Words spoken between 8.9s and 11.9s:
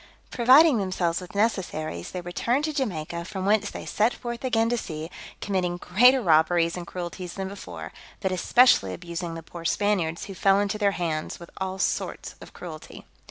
abusing the poor Spaniards, who fell into their hands, with all